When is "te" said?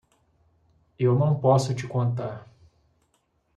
1.75-1.85